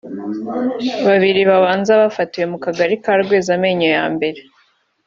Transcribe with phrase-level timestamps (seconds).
[1.05, 4.39] Babiri babanza bafatiwe mu kagari ka Rwezamenyo ya mbere